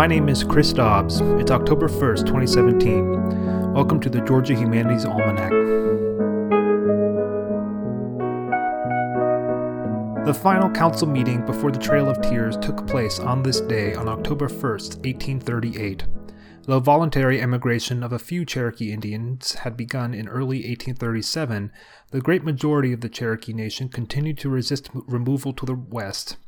My 0.00 0.06
name 0.06 0.30
is 0.30 0.42
Chris 0.42 0.72
Dobbs. 0.72 1.20
It's 1.20 1.50
October 1.50 1.86
1st, 1.86 2.24
2017. 2.24 3.74
Welcome 3.74 4.00
to 4.00 4.08
the 4.08 4.22
Georgia 4.22 4.54
Humanities 4.54 5.04
Almanac. 5.04 5.50
The 10.24 10.32
final 10.32 10.70
council 10.70 11.06
meeting 11.06 11.44
before 11.44 11.70
the 11.70 11.78
Trail 11.78 12.08
of 12.08 12.18
Tears 12.22 12.56
took 12.56 12.86
place 12.86 13.18
on 13.18 13.42
this 13.42 13.60
day 13.60 13.92
on 13.92 14.08
October 14.08 14.48
1st, 14.48 15.04
1838. 15.04 16.04
Though 16.62 16.80
voluntary 16.80 17.38
emigration 17.38 18.02
of 18.02 18.14
a 18.14 18.18
few 18.18 18.46
Cherokee 18.46 18.92
Indians 18.92 19.52
had 19.52 19.76
begun 19.76 20.14
in 20.14 20.28
early 20.28 20.60
1837, 20.60 21.70
the 22.10 22.22
great 22.22 22.42
majority 22.42 22.94
of 22.94 23.02
the 23.02 23.10
Cherokee 23.10 23.52
Nation 23.52 23.90
continued 23.90 24.38
to 24.38 24.48
resist 24.48 24.88
removal 24.94 25.52
to 25.52 25.66
the 25.66 25.74
west. 25.74 26.38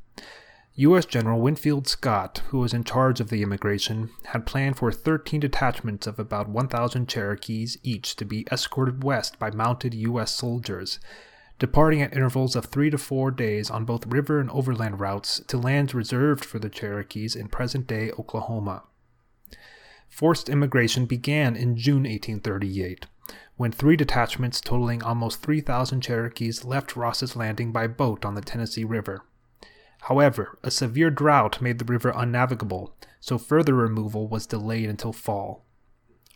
U.S. 0.77 1.04
General 1.04 1.39
Winfield 1.39 1.86
Scott, 1.86 2.40
who 2.49 2.61
was 2.61 2.72
in 2.72 2.82
charge 2.82 3.21
of 3.21 3.29
the 3.29 3.43
immigration, 3.43 4.08
had 4.29 4.46
planned 4.46 4.79
for 4.79 4.90
13 4.90 5.39
detachments 5.39 6.07
of 6.07 6.18
about 6.18 6.49
1,000 6.49 7.07
Cherokees 7.07 7.76
each 7.82 8.17
to 8.17 8.25
be 8.25 8.46
escorted 8.50 9.04
west 9.04 9.39
by 9.39 9.50
mounted 9.50 9.93
U.S. 9.93 10.35
soldiers, 10.35 10.99
departing 11.58 12.00
at 12.00 12.14
intervals 12.14 12.57
of 12.57 12.64
three 12.64 12.89
to 12.89 12.96
four 12.96 13.30
days 13.30 13.68
on 13.68 13.85
both 13.85 14.07
river 14.07 14.40
and 14.40 14.49
overland 14.49 14.99
routes 14.99 15.43
to 15.46 15.58
lands 15.58 15.93
reserved 15.93 16.43
for 16.43 16.58
the 16.58 16.71
Cherokees 16.71 17.36
in 17.36 17.49
present 17.49 17.86
day 17.86 18.11
Oklahoma. 18.18 18.85
Forced 20.08 20.49
immigration 20.49 21.04
began 21.04 21.54
in 21.54 21.77
June 21.77 22.04
1838, 22.04 23.04
when 23.58 23.72
three 23.72 23.96
detachments 23.96 24.58
totaling 24.58 25.02
almost 25.02 25.43
3,000 25.43 26.00
Cherokees 26.00 26.64
left 26.64 26.96
Ross's 26.96 27.36
Landing 27.36 27.72
by 27.72 27.86
boat 27.86 28.25
on 28.25 28.35
the 28.35 28.41
Tennessee 28.41 28.85
River. 28.85 29.22
However, 30.07 30.59
a 30.65 30.71
severe 30.71 31.11
drought 31.11 31.63
made 31.63 31.79
the 31.79 31.85
river 31.85 32.12
unnavigable, 32.15 32.95
so 33.20 33.39
further 33.39 33.75
removal 33.75 34.27
was 34.27 34.47
delayed 34.47 34.91
until 34.91 35.12
fall. 35.12 35.64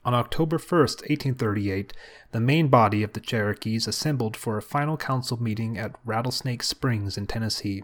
On 0.04 0.14
October 0.14 0.56
1, 0.56 0.80
1838, 0.80 1.92
the 2.30 2.38
main 2.38 2.68
body 2.68 3.02
of 3.02 3.12
the 3.12 3.20
Cherokees 3.20 3.88
assembled 3.88 4.36
for 4.36 4.56
a 4.56 4.62
final 4.62 4.96
council 4.96 5.42
meeting 5.42 5.76
at 5.76 5.96
Rattlesnake 6.04 6.62
Springs 6.62 7.18
in 7.18 7.26
Tennessee. 7.26 7.82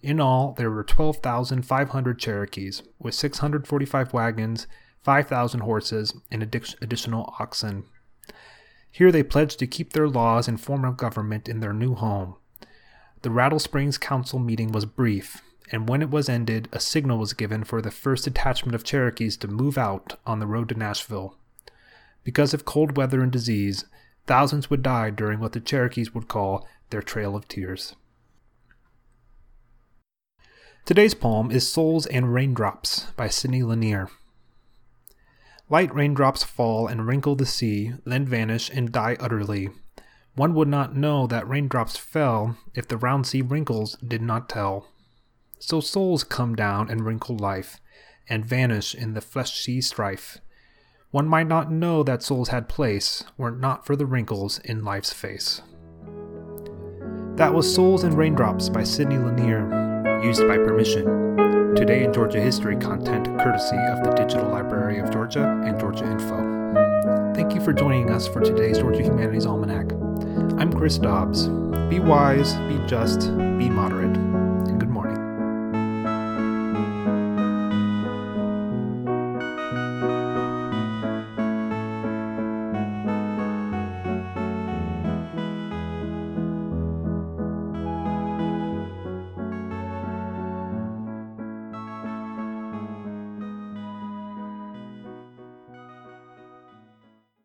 In 0.00 0.20
all, 0.20 0.52
there 0.52 0.70
were 0.70 0.84
12,500 0.84 2.18
Cherokees, 2.20 2.84
with 3.00 3.16
645 3.16 4.12
wagons, 4.12 4.68
5,000 5.02 5.60
horses, 5.60 6.14
and 6.30 6.42
additional 6.44 7.34
oxen. 7.40 7.82
Here 8.92 9.10
they 9.10 9.24
pledged 9.24 9.58
to 9.58 9.66
keep 9.66 9.92
their 9.92 10.08
laws 10.08 10.46
and 10.46 10.60
form 10.60 10.84
of 10.84 10.96
government 10.96 11.48
in 11.48 11.58
their 11.58 11.72
new 11.72 11.96
home. 11.96 12.36
The 13.22 13.30
Rattle 13.30 13.58
Springs 13.58 13.98
Council 13.98 14.38
meeting 14.38 14.72
was 14.72 14.86
brief, 14.86 15.42
and 15.70 15.86
when 15.86 16.00
it 16.00 16.10
was 16.10 16.30
ended, 16.30 16.70
a 16.72 16.80
signal 16.80 17.18
was 17.18 17.34
given 17.34 17.64
for 17.64 17.82
the 17.82 17.90
first 17.90 18.24
detachment 18.24 18.74
of 18.74 18.82
Cherokees 18.82 19.36
to 19.38 19.48
move 19.48 19.76
out 19.76 20.18
on 20.24 20.40
the 20.40 20.46
road 20.46 20.70
to 20.70 20.74
Nashville. 20.74 21.36
Because 22.24 22.54
of 22.54 22.64
cold 22.64 22.96
weather 22.96 23.22
and 23.22 23.30
disease, 23.30 23.84
thousands 24.26 24.70
would 24.70 24.82
die 24.82 25.10
during 25.10 25.38
what 25.38 25.52
the 25.52 25.60
Cherokees 25.60 26.14
would 26.14 26.28
call 26.28 26.66
their 26.88 27.02
Trail 27.02 27.36
of 27.36 27.46
Tears. 27.46 27.94
Today's 30.86 31.14
poem 31.14 31.50
is 31.50 31.70
Souls 31.70 32.06
and 32.06 32.32
Raindrops 32.32 33.06
by 33.16 33.28
Sidney 33.28 33.62
Lanier. 33.62 34.08
Light 35.68 35.94
raindrops 35.94 36.42
fall 36.42 36.88
and 36.88 37.06
wrinkle 37.06 37.36
the 37.36 37.46
sea, 37.46 37.92
then 38.04 38.24
vanish 38.24 38.70
and 38.70 38.90
die 38.90 39.16
utterly. 39.20 39.68
One 40.34 40.54
would 40.54 40.68
not 40.68 40.96
know 40.96 41.26
that 41.26 41.48
raindrops 41.48 41.96
fell 41.96 42.56
if 42.74 42.88
the 42.88 42.96
round 42.96 43.26
sea 43.26 43.42
wrinkles 43.42 43.96
did 43.96 44.22
not 44.22 44.48
tell. 44.48 44.86
So 45.58 45.80
souls 45.80 46.24
come 46.24 46.54
down 46.54 46.88
and 46.88 47.04
wrinkle 47.04 47.36
life, 47.36 47.80
and 48.28 48.44
vanish 48.44 48.94
in 48.94 49.14
the 49.14 49.20
flesh 49.20 49.60
sea 49.60 49.80
strife. 49.80 50.38
One 51.10 51.26
might 51.26 51.48
not 51.48 51.72
know 51.72 52.02
that 52.04 52.22
souls 52.22 52.50
had 52.50 52.68
place 52.68 53.24
were 53.36 53.48
it 53.48 53.58
not 53.58 53.84
for 53.84 53.96
the 53.96 54.06
wrinkles 54.06 54.58
in 54.60 54.84
life's 54.84 55.12
face. 55.12 55.60
That 57.34 57.52
was 57.52 57.74
Souls 57.74 58.04
and 58.04 58.16
Raindrops 58.16 58.68
by 58.68 58.84
Sidney 58.84 59.18
Lanier, 59.18 60.20
used 60.22 60.46
by 60.46 60.56
permission. 60.56 61.74
Today 61.74 62.04
in 62.04 62.12
Georgia 62.12 62.40
History 62.40 62.76
content 62.76 63.26
courtesy 63.40 63.76
of 63.76 64.04
the 64.04 64.12
Digital 64.12 64.48
Library 64.48 64.98
of 64.98 65.10
Georgia 65.10 65.60
and 65.64 65.78
Georgia 65.80 66.04
Info. 66.04 67.32
Thank 67.34 67.54
you 67.54 67.60
for 67.60 67.72
joining 67.72 68.10
us 68.10 68.28
for 68.28 68.40
today's 68.40 68.78
Georgia 68.78 69.02
Humanities 69.02 69.46
Almanac. 69.46 69.99
Chris 70.80 70.96
Dobbs. 70.96 71.46
Be 71.90 72.00
wise, 72.00 72.54
be 72.66 72.80
just, 72.86 73.36
be 73.58 73.68
moderate. 73.68 74.29